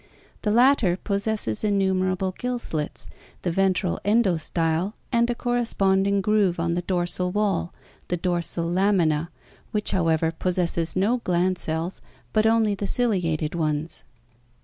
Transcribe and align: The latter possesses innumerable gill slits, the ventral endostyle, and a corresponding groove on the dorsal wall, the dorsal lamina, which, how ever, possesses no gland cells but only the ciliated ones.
The 0.41 0.49
latter 0.49 0.97
possesses 0.97 1.63
innumerable 1.63 2.31
gill 2.31 2.57
slits, 2.57 3.07
the 3.43 3.51
ventral 3.51 3.99
endostyle, 4.03 4.93
and 5.11 5.29
a 5.29 5.35
corresponding 5.35 6.21
groove 6.21 6.59
on 6.59 6.73
the 6.73 6.81
dorsal 6.81 7.31
wall, 7.31 7.71
the 8.07 8.17
dorsal 8.17 8.65
lamina, 8.65 9.29
which, 9.69 9.91
how 9.91 10.07
ever, 10.07 10.31
possesses 10.31 10.95
no 10.95 11.17
gland 11.17 11.59
cells 11.59 12.01
but 12.33 12.47
only 12.47 12.73
the 12.73 12.87
ciliated 12.87 13.53
ones. 13.53 14.03